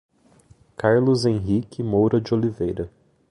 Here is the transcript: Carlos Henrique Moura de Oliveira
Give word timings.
Carlos 0.77 1.27
Henrique 1.27 1.83
Moura 1.83 2.19
de 2.19 2.33
Oliveira 2.33 2.89